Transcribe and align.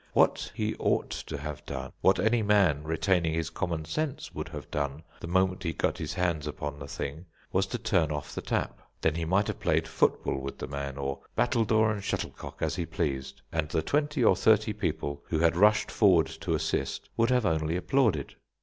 What 0.13 0.51
he 0.55 0.73
ought 0.77 1.11
to 1.11 1.37
have 1.37 1.63
done, 1.67 1.91
what 2.01 2.17
any 2.19 2.41
man 2.41 2.81
retaining 2.83 3.35
his 3.35 3.51
common 3.51 3.85
sense 3.85 4.33
would 4.33 4.49
have 4.49 4.71
done 4.71 5.03
the 5.19 5.27
moment 5.27 5.61
he 5.61 5.73
got 5.73 5.99
his 5.99 6.15
hands 6.15 6.47
upon 6.47 6.79
the 6.79 6.87
thing, 6.87 7.27
was 7.53 7.67
to 7.67 7.77
turn 7.77 8.11
off 8.11 8.33
the 8.33 8.41
tap. 8.41 8.79
Then 8.99 9.13
he 9.13 9.25
might 9.25 9.45
have 9.45 9.59
played 9.59 9.87
foot 9.87 10.23
ball 10.23 10.39
with 10.39 10.57
the 10.57 10.65
man, 10.65 10.97
or 10.97 11.19
battledore 11.35 11.91
and 11.91 12.03
shuttlecock 12.03 12.63
as 12.63 12.75
he 12.75 12.87
pleased; 12.87 13.43
and 13.51 13.69
the 13.69 13.83
twenty 13.83 14.23
or 14.23 14.35
thirty 14.35 14.73
people 14.73 15.23
who 15.27 15.37
had 15.37 15.55
rushed 15.55 15.91
forward 15.91 16.25
to 16.25 16.55
assist 16.55 17.07
would 17.15 17.29
have 17.29 17.45
only 17.45 17.75
applauded. 17.75 18.33